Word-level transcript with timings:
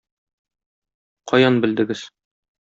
Каян 1.33 1.63
белдегез? 1.67 2.05